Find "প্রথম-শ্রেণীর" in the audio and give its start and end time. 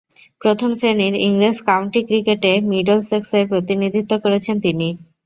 0.41-1.15